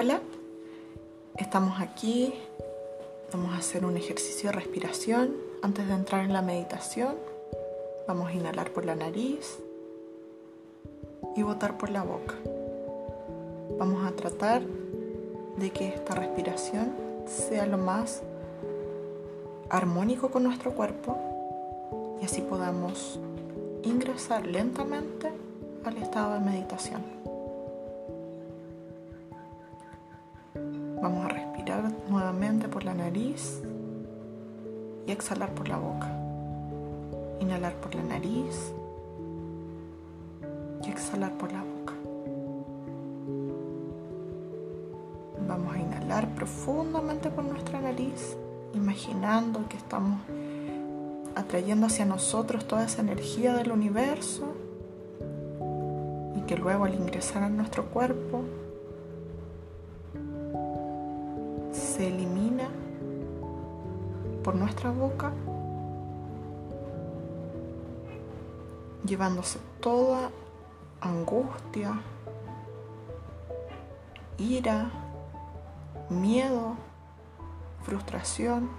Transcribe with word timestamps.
Hola, 0.00 0.20
estamos 1.34 1.80
aquí. 1.80 2.32
Vamos 3.32 3.52
a 3.52 3.56
hacer 3.56 3.84
un 3.84 3.96
ejercicio 3.96 4.50
de 4.50 4.54
respiración 4.54 5.34
antes 5.60 5.88
de 5.88 5.94
entrar 5.94 6.24
en 6.24 6.32
la 6.32 6.40
meditación. 6.40 7.16
Vamos 8.06 8.28
a 8.28 8.32
inhalar 8.32 8.70
por 8.70 8.84
la 8.84 8.94
nariz 8.94 9.58
y 11.34 11.42
botar 11.42 11.78
por 11.78 11.90
la 11.90 12.04
boca. 12.04 12.36
Vamos 13.76 14.06
a 14.06 14.14
tratar 14.14 14.62
de 15.56 15.70
que 15.70 15.88
esta 15.88 16.14
respiración 16.14 16.92
sea 17.26 17.66
lo 17.66 17.76
más 17.76 18.22
armónico 19.68 20.30
con 20.30 20.44
nuestro 20.44 20.74
cuerpo 20.74 21.18
y 22.22 22.24
así 22.24 22.40
podamos 22.40 23.18
ingresar 23.82 24.46
lentamente 24.46 25.32
al 25.84 25.96
estado 25.96 26.34
de 26.34 26.38
meditación. 26.38 27.02
Vamos 31.00 31.26
a 31.26 31.28
respirar 31.28 31.92
nuevamente 32.08 32.68
por 32.68 32.84
la 32.84 32.92
nariz 32.92 33.62
y 35.06 35.12
exhalar 35.12 35.54
por 35.54 35.68
la 35.68 35.76
boca. 35.76 36.10
Inhalar 37.40 37.74
por 37.74 37.94
la 37.94 38.02
nariz 38.02 38.72
y 40.84 40.90
exhalar 40.90 41.32
por 41.38 41.52
la 41.52 41.62
boca. 41.62 41.94
Vamos 45.46 45.74
a 45.74 45.78
inhalar 45.78 46.34
profundamente 46.34 47.30
por 47.30 47.44
nuestra 47.44 47.80
nariz, 47.80 48.36
imaginando 48.74 49.68
que 49.68 49.76
estamos 49.76 50.20
atrayendo 51.36 51.86
hacia 51.86 52.04
nosotros 52.06 52.66
toda 52.66 52.84
esa 52.84 53.02
energía 53.02 53.54
del 53.54 53.70
universo 53.70 54.52
y 56.36 56.40
que 56.40 56.56
luego 56.56 56.86
al 56.86 56.94
ingresar 56.94 57.44
a 57.44 57.48
nuestro 57.48 57.84
cuerpo 57.84 58.42
por 64.48 64.54
nuestra 64.54 64.90
boca 64.90 65.30
llevándose 69.04 69.58
toda 69.78 70.30
angustia, 71.02 72.00
ira, 74.38 74.90
miedo, 76.08 76.76
frustración 77.82 78.70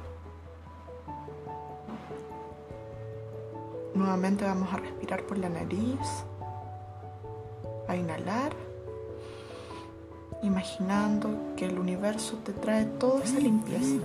Nuevamente 3.94 4.44
vamos 4.46 4.74
a 4.74 4.78
respirar 4.78 5.22
por 5.22 5.38
la 5.38 5.50
nariz, 5.50 6.26
a 7.88 7.96
inhalar, 7.96 8.54
imaginando 10.42 11.30
que 11.56 11.66
el 11.66 11.78
universo 11.78 12.38
te 12.44 12.54
trae 12.54 12.86
toda 12.86 13.24
esa 13.24 13.40
limpieza. 13.40 13.98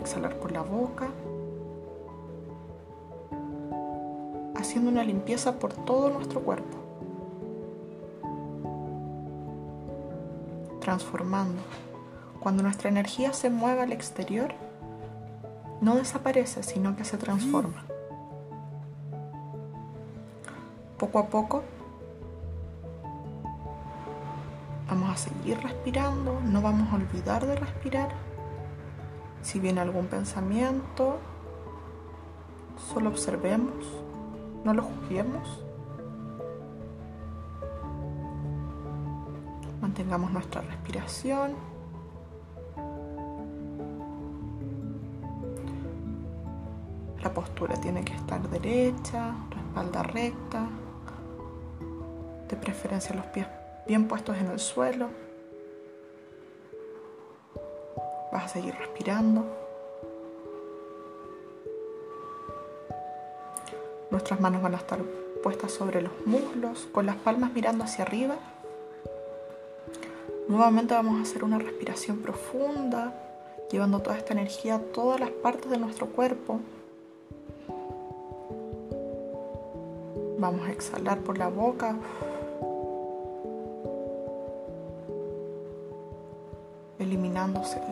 Exhalar 0.00 0.36
por 0.38 0.52
la 0.52 0.62
boca, 0.62 1.08
haciendo 4.56 4.90
una 4.90 5.04
limpieza 5.04 5.58
por 5.58 5.72
todo 5.72 6.10
nuestro 6.10 6.40
cuerpo, 6.40 6.78
transformando. 10.80 11.62
Cuando 12.40 12.62
nuestra 12.62 12.88
energía 12.88 13.32
se 13.32 13.50
mueve 13.50 13.82
al 13.82 13.92
exterior, 13.92 14.54
no 15.80 15.96
desaparece, 15.96 16.62
sino 16.62 16.96
que 16.96 17.04
se 17.04 17.18
transforma. 17.18 17.84
Poco 20.98 21.18
a 21.18 21.26
poco 21.26 21.62
vamos 24.88 25.10
a 25.10 25.16
seguir 25.16 25.58
respirando, 25.60 26.40
no 26.40 26.60
vamos 26.60 26.92
a 26.92 26.96
olvidar 26.96 27.46
de 27.46 27.56
respirar. 27.56 28.29
Si 29.42 29.58
viene 29.58 29.80
algún 29.80 30.06
pensamiento, 30.06 31.18
solo 32.92 33.08
observemos, 33.08 33.86
no 34.64 34.74
lo 34.74 34.82
juzguemos. 34.82 35.64
Mantengamos 39.80 40.30
nuestra 40.30 40.60
respiración. 40.60 41.54
La 47.22 47.34
postura 47.34 47.74
tiene 47.76 48.04
que 48.04 48.14
estar 48.14 48.40
derecha, 48.48 49.34
la 49.50 49.60
espalda 49.60 50.02
recta, 50.02 50.66
de 52.48 52.56
preferencia 52.56 53.14
los 53.14 53.26
pies 53.26 53.46
bien 53.86 54.06
puestos 54.06 54.36
en 54.36 54.46
el 54.46 54.58
suelo. 54.60 55.08
A 58.40 58.48
seguir 58.48 58.74
respirando. 58.74 59.44
Nuestras 64.10 64.40
manos 64.40 64.62
van 64.62 64.74
a 64.74 64.78
estar 64.78 64.98
puestas 65.42 65.70
sobre 65.72 66.02
los 66.02 66.12
muslos, 66.26 66.88
con 66.92 67.06
las 67.06 67.16
palmas 67.16 67.52
mirando 67.52 67.84
hacia 67.84 68.04
arriba. 68.04 68.36
Nuevamente 70.48 70.94
vamos 70.94 71.18
a 71.18 71.22
hacer 71.22 71.44
una 71.44 71.58
respiración 71.58 72.18
profunda, 72.18 73.14
llevando 73.70 74.00
toda 74.00 74.16
esta 74.16 74.32
energía 74.32 74.76
a 74.76 74.80
todas 74.80 75.20
las 75.20 75.30
partes 75.30 75.70
de 75.70 75.78
nuestro 75.78 76.06
cuerpo, 76.06 76.60
Vamos 80.40 80.66
a 80.66 80.72
exhalar 80.72 81.18
por 81.18 81.36
la 81.36 81.48
boca. 81.48 81.96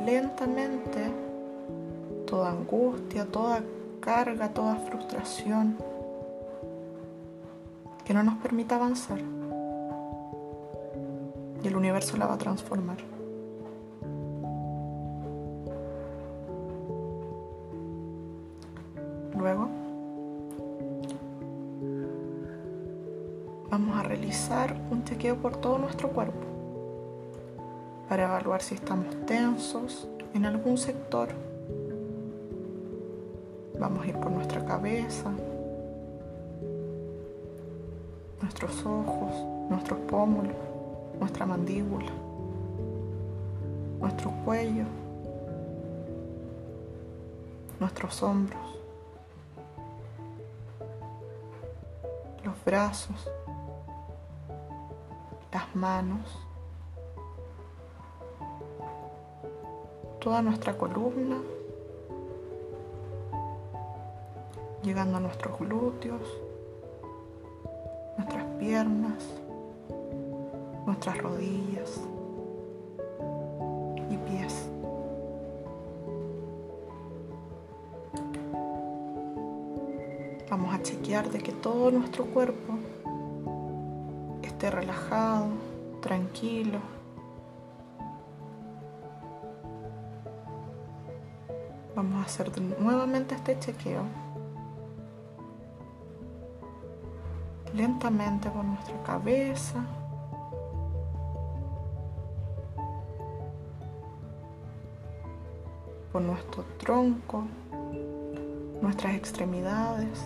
Lentamente 0.07 1.13
toda 2.27 2.51
angustia, 2.51 3.27
toda 3.27 3.61
carga, 4.01 4.49
toda 4.49 4.77
frustración 4.77 5.77
que 8.07 8.15
no 8.15 8.23
nos 8.23 8.37
permita 8.37 8.77
avanzar. 8.77 9.19
Y 11.63 11.69
el 11.69 11.77
universo 11.77 12.17
la 12.17 12.27
va 12.27 12.35
a 12.35 12.39
transformar. 12.39 12.97
Luego 19.37 19.69
vamos 23.71 23.99
a 23.99 24.03
realizar 24.03 24.75
un 24.91 25.05
chequeo 25.05 25.37
por 25.37 25.57
todo 25.57 25.79
nuestro 25.79 26.09
cuerpo 26.09 26.48
para 28.09 28.25
evaluar 28.25 28.63
si 28.63 28.75
estamos 28.75 29.07
tensos 29.27 30.09
en 30.35 30.47
algún 30.47 30.79
sector. 30.79 31.29
Vamos 33.79 34.05
a 34.05 34.09
ir 34.09 34.17
por 34.17 34.31
nuestra 34.31 34.65
cabeza, 34.65 35.31
nuestros 38.41 38.85
ojos, 38.85 39.35
nuestros 39.69 39.99
pómulos, 40.01 40.57
nuestra 41.21 41.45
mandíbula, 41.45 42.11
nuestro 44.01 44.31
cuello, 44.45 44.85
nuestros 47.79 48.23
hombros, 48.23 48.81
los 52.43 52.65
brazos, 52.65 53.31
las 55.53 55.77
manos, 55.77 56.48
toda 60.21 60.43
nuestra 60.43 60.77
columna, 60.77 61.39
llegando 64.83 65.17
a 65.17 65.21
nuestros 65.21 65.59
glúteos, 65.59 66.23
nuestras 68.17 68.45
piernas, 68.59 69.25
nuestras 70.87 71.19
rodillas 71.19 72.01
y 74.11 74.17
pies. 74.17 74.69
Vamos 80.51 80.75
a 80.75 80.83
chequear 80.83 81.31
de 81.31 81.39
que 81.39 81.53
todo 81.53 81.91
nuestro 81.91 82.25
cuerpo 82.25 82.75
esté 84.43 84.71
relajado, 84.71 85.47
tranquilo. 86.01 86.98
Vamos 91.99 92.23
a 92.23 92.27
hacer 92.27 92.63
nuevamente 92.81 93.35
este 93.35 93.59
chequeo. 93.59 94.03
Lentamente 97.75 98.49
con 98.53 98.69
nuestra 98.69 99.03
cabeza. 99.03 99.85
Por 106.13 106.23
nuestro 106.23 106.63
tronco, 106.79 107.43
nuestras 108.81 109.17
extremidades. 109.17 110.25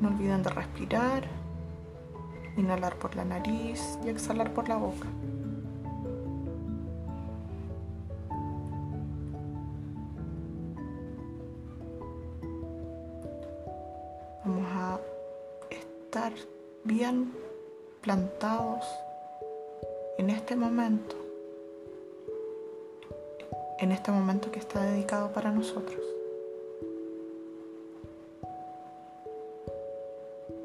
No 0.00 0.08
olviden 0.08 0.42
de 0.42 0.50
respirar. 0.50 1.28
Inhalar 2.56 2.96
por 2.96 3.14
la 3.14 3.24
nariz 3.24 4.00
y 4.04 4.08
exhalar 4.08 4.52
por 4.52 4.68
la 4.68 4.78
boca. 4.78 5.06
Bien 16.88 17.30
plantados 18.00 18.82
en 20.16 20.30
este 20.30 20.56
momento, 20.56 21.14
en 23.78 23.92
este 23.92 24.10
momento 24.10 24.50
que 24.50 24.58
está 24.58 24.82
dedicado 24.82 25.30
para 25.32 25.52
nosotros. 25.52 26.00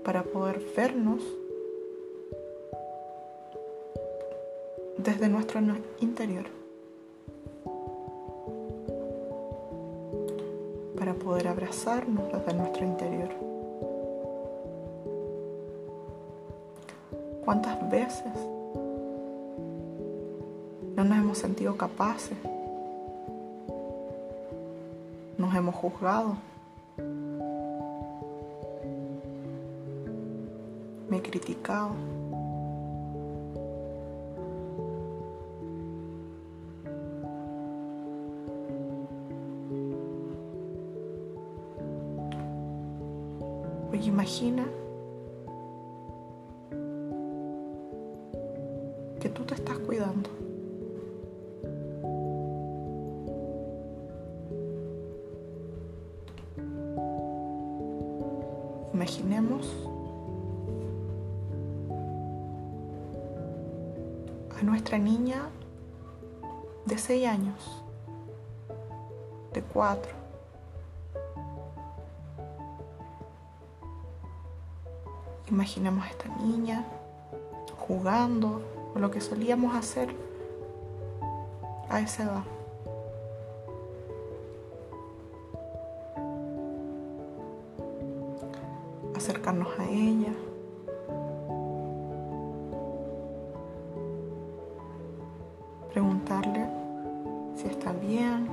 Para 0.06 0.24
poder 0.24 0.62
vernos 0.76 1.22
desde 4.98 5.28
nuestro 5.28 5.60
interior. 6.00 6.46
Para 10.98 11.14
poder 11.16 11.50
abrazarnos 11.50 12.32
desde 12.32 12.54
nuestro 12.54 12.86
interior. 12.86 13.53
¿Cuántas 17.54 17.88
veces 17.88 18.34
no 20.96 21.04
nos 21.04 21.18
hemos 21.20 21.38
sentido 21.38 21.78
capaces? 21.78 22.36
Nos 25.38 25.54
hemos 25.54 25.76
juzgado. 25.76 26.36
Me 31.08 31.18
he 31.18 31.22
criticado. 31.22 31.92
Imagina 44.04 44.66
Imaginemos 59.04 59.68
a 64.58 64.64
nuestra 64.64 64.98
niña 64.98 65.50
de 66.86 66.98
6 66.98 67.28
años, 67.28 67.84
de 69.52 69.62
4, 69.62 70.10
Imaginemos 75.50 76.06
a 76.06 76.10
esta 76.10 76.30
niña 76.38 76.86
jugando 77.86 78.62
o 78.96 79.00
lo 79.00 79.12
que 79.12 79.20
solíamos 79.20 79.76
hacer 79.76 80.16
a 81.90 82.00
esa 82.00 82.24
edad. 82.24 82.53
Acercarnos 89.24 89.70
a 89.80 89.86
ella. 89.86 90.34
Preguntarle 95.94 96.68
si 97.56 97.68
está 97.68 97.94
bien, 97.94 98.50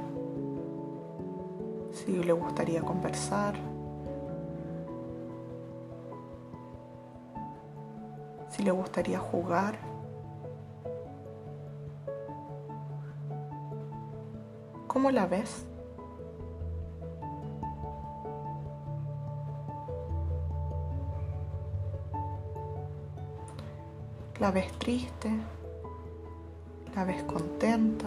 si 1.90 2.22
le 2.22 2.32
gustaría 2.32 2.82
conversar. 2.82 3.56
si 8.50 8.62
le 8.62 8.70
gustaría 8.70 9.18
jugar. 9.18 9.74
¿Cómo 14.86 15.10
la 15.10 15.26
ves? 15.26 15.69
¿La 24.40 24.50
ves 24.50 24.72
triste? 24.78 25.30
¿La 26.94 27.04
ves 27.04 27.22
contenta? 27.24 28.06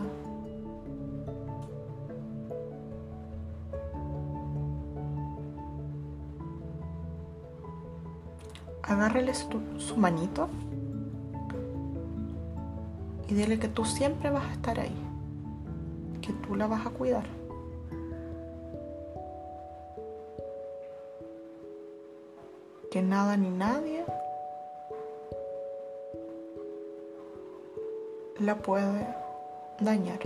agárrale 8.83 9.33
su, 9.33 9.97
manito 9.97 10.49
y 13.27 13.33
dile 13.33 13.57
que 13.57 13.67
tú 13.67 13.85
siempre 13.85 14.29
vas 14.29 14.45
a 14.45 14.53
estar 14.53 14.79
ahí, 14.79 14.95
que 16.21 16.33
tú 16.33 16.55
la 16.55 16.67
vas 16.67 16.85
a 16.85 16.89
cuidar. 16.89 17.25
Que 22.91 23.01
nada 23.01 23.35
ni 23.37 23.49
nadie 23.49 24.05
la 28.43 28.55
puede 28.55 29.07
dañar. 29.79 30.19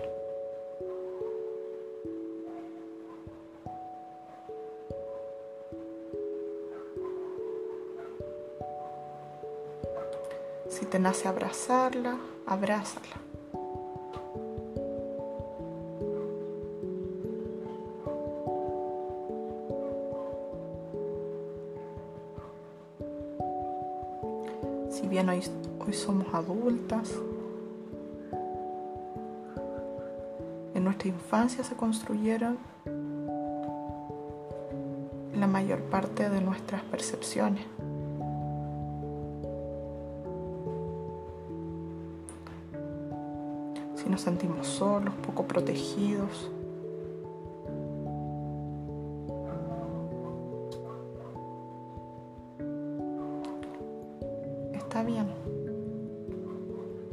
Si 10.69 10.85
te 10.85 10.99
nace 10.99 11.27
abrazarla, 11.27 12.17
abrázala. 12.45 13.17
Si 24.89 25.07
bien 25.07 25.29
hoy, 25.29 25.43
hoy 25.85 25.93
somos 25.93 26.33
adultas, 26.33 27.11
infancia 31.07 31.63
se 31.63 31.75
construyeron 31.75 32.57
la 35.35 35.47
mayor 35.47 35.81
parte 35.81 36.29
de 36.29 36.41
nuestras 36.41 36.81
percepciones. 36.83 37.65
nos 44.09 44.21
sentimos 44.21 44.67
solos, 44.67 45.13
poco 45.25 45.43
protegidos. 45.43 46.49
Está 54.73 55.03
bien, 55.03 55.27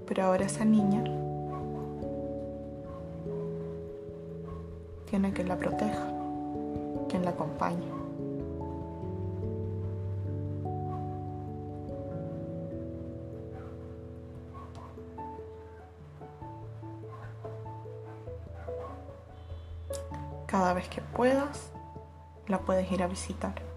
pero 0.07 0.25
ahora 0.25 0.47
esa 0.47 0.65
niña 0.65 1.24
tiene 5.15 5.33
que 5.33 5.45
la 5.45 5.57
proteja, 5.57 6.09
quien 7.09 7.25
la 7.25 7.31
acompañe. 7.31 7.87
Cada 20.49 20.73
vez 20.73 20.89
que 20.89 21.01
puedas, 21.01 21.71
la 22.49 22.59
puedes 22.59 22.91
ir 22.91 23.01
a 23.01 23.07
visitar. 23.07 23.74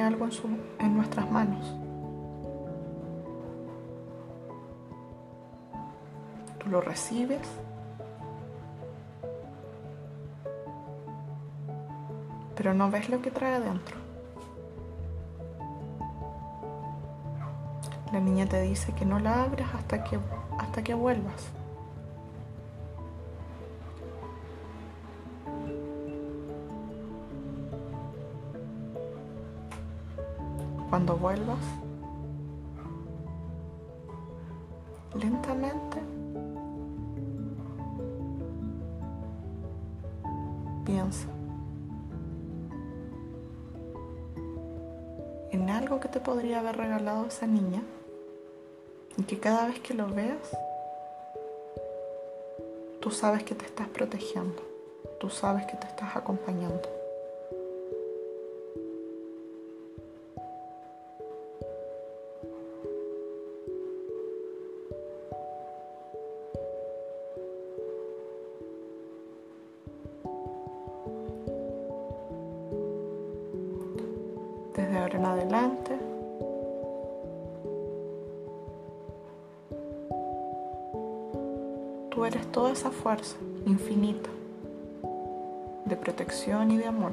algo 0.00 0.24
en, 0.24 0.32
su, 0.32 0.48
en 0.78 0.96
nuestras 0.96 1.30
manos. 1.30 1.74
Tú 6.58 6.70
lo 6.70 6.80
recibes. 6.80 7.46
Pero 12.56 12.72
no 12.74 12.90
ves 12.90 13.08
lo 13.08 13.20
que 13.20 13.30
trae 13.30 13.54
adentro. 13.54 13.96
La 18.12 18.20
niña 18.20 18.46
te 18.46 18.60
dice 18.62 18.92
que 18.92 19.04
no 19.04 19.18
la 19.18 19.42
abras 19.42 19.74
hasta 19.74 20.04
que, 20.04 20.18
hasta 20.58 20.84
que 20.84 20.94
vuelvas. 20.94 21.50
Cuando 30.90 31.16
vuelvas, 31.16 31.58
lentamente 35.14 36.00
piensa 40.84 41.28
en 45.50 45.70
algo 45.70 46.00
que 46.00 46.08
te 46.08 46.20
podría 46.20 46.60
haber 46.60 46.76
regalado 46.76 47.26
esa 47.26 47.46
niña 47.46 47.82
y 49.16 49.22
que 49.22 49.38
cada 49.38 49.66
vez 49.68 49.78
que 49.80 49.94
lo 49.94 50.08
veas, 50.08 50.56
tú 53.00 53.10
sabes 53.10 53.44
que 53.44 53.54
te 53.54 53.64
estás 53.64 53.88
protegiendo, 53.88 54.60
tú 55.20 55.30
sabes 55.30 55.66
que 55.66 55.76
te 55.76 55.86
estás 55.86 56.16
acompañando. 56.16 57.03
En 75.14 75.24
adelante, 75.24 75.96
tú 82.10 82.24
eres 82.24 82.44
toda 82.50 82.72
esa 82.72 82.90
fuerza 82.90 83.36
infinita 83.64 84.28
de 85.84 85.96
protección 85.96 86.72
y 86.72 86.78
de 86.78 86.86
amor. 86.86 87.12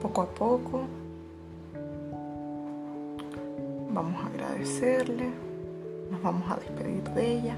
Poco 0.00 0.22
a 0.22 0.26
poco 0.26 0.80
vamos 3.92 4.22
a 4.22 4.26
agradecerle, 4.28 5.28
nos 6.14 6.22
vamos 6.22 6.48
a 6.48 6.56
despedir 6.56 7.02
de 7.10 7.32
ella. 7.32 7.56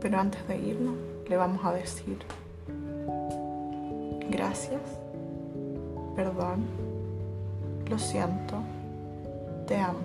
Pero 0.00 0.18
antes 0.18 0.48
de 0.48 0.56
irnos, 0.56 0.96
le 1.28 1.36
vamos 1.36 1.62
a 1.64 1.72
decir 1.72 2.18
gracias, 4.30 4.80
perdón, 6.14 6.64
lo 7.90 7.98
siento, 7.98 8.62
te 9.66 9.76
amo. 9.76 9.98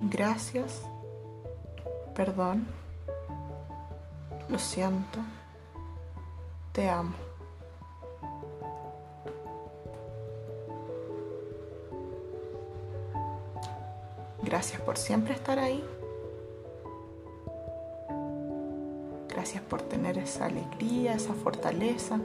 Gracias, 0.00 0.82
perdón, 2.14 2.66
lo 4.48 4.58
siento, 4.58 5.18
te 6.72 6.88
amo. 6.88 7.14
Gracias 14.42 14.80
por 14.80 14.96
siempre 14.96 15.34
estar 15.34 15.58
ahí. 15.58 15.84
Gracias 19.28 19.62
por 19.64 19.82
tener 19.82 20.16
esa 20.18 20.46
alegría, 20.46 21.14
esa 21.14 21.34
fortaleza. 21.34 22.18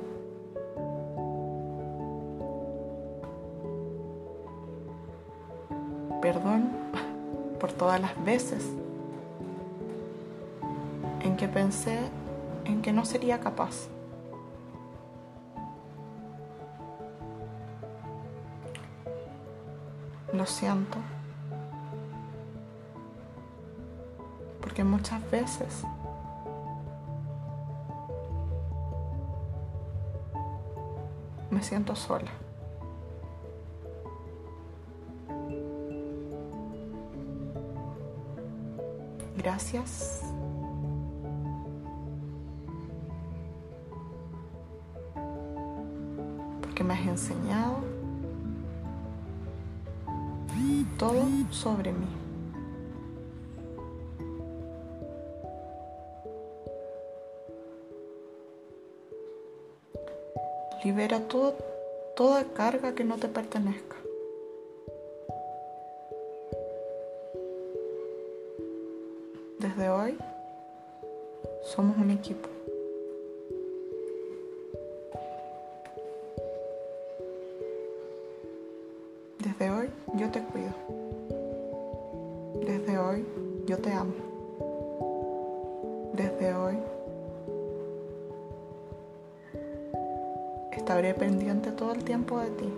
Perdón 6.21 6.71
por 7.59 7.73
todas 7.73 7.99
las 7.99 8.23
veces 8.23 8.65
en 11.33 11.37
que 11.37 11.47
pensé 11.47 11.97
en 12.63 12.83
que 12.83 12.93
no 12.93 13.05
sería 13.05 13.39
capaz. 13.39 13.87
Lo 20.31 20.45
siento. 20.45 20.99
Porque 24.61 24.83
muchas 24.83 25.19
veces 25.31 25.83
me 31.49 31.63
siento 31.63 31.95
sola. 31.95 32.29
Gracias. 39.35 40.32
Me 46.83 46.93
has 46.93 47.07
enseñado 47.07 47.77
todo 50.97 51.23
sobre 51.51 51.91
mí. 51.93 52.07
Libera 60.83 61.21
toda 62.15 62.43
carga 62.53 62.93
que 62.93 63.03
no 63.05 63.17
te 63.17 63.29
pertenezca. 63.29 64.02
Estaré 90.83 91.13
pendiente 91.13 91.71
todo 91.71 91.93
el 91.93 92.03
tiempo 92.03 92.41
de 92.41 92.49
ti. 92.49 92.69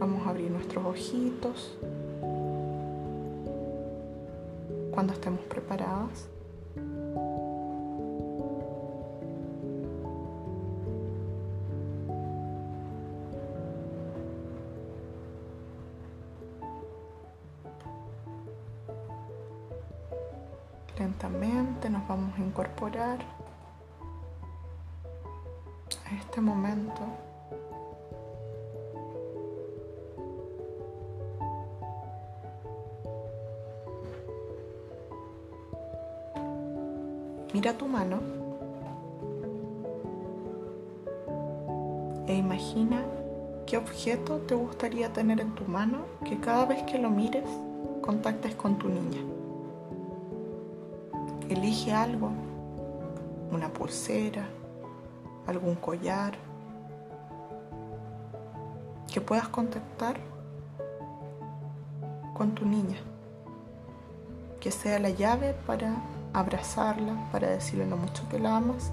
Vamos 0.00 0.26
a 0.26 0.30
abrir 0.30 0.50
nuestros 0.50 0.82
ojitos 0.82 1.76
cuando 4.92 5.12
estemos 5.12 5.40
preparadas. 5.40 6.26
Lentamente 20.98 21.90
nos 21.90 22.08
vamos 22.08 22.34
a 22.38 22.40
incorporar 22.40 23.18
a 26.06 26.14
este 26.14 26.40
momento. 26.40 27.29
Mira 37.60 37.76
tu 37.76 37.86
mano 37.86 38.20
e 42.26 42.34
imagina 42.34 43.02
qué 43.66 43.76
objeto 43.76 44.38
te 44.48 44.54
gustaría 44.54 45.12
tener 45.12 45.40
en 45.42 45.54
tu 45.54 45.66
mano 45.66 46.06
que 46.24 46.40
cada 46.40 46.64
vez 46.64 46.82
que 46.84 46.96
lo 46.96 47.10
mires 47.10 47.44
contactes 48.00 48.54
con 48.54 48.78
tu 48.78 48.88
niña. 48.88 49.20
Elige 51.50 51.92
algo, 51.92 52.30
una 53.52 53.70
pulsera, 53.70 54.48
algún 55.46 55.74
collar, 55.74 56.32
que 59.12 59.20
puedas 59.20 59.48
contactar 59.48 60.16
con 62.32 62.52
tu 62.54 62.64
niña, 62.64 62.96
que 64.60 64.70
sea 64.70 64.98
la 64.98 65.10
llave 65.10 65.54
para 65.66 65.94
abrazarla, 66.32 67.14
para 67.32 67.48
decirle 67.48 67.86
lo 67.86 67.96
mucho 67.96 68.28
que 68.28 68.38
la 68.38 68.56
amas. 68.56 68.92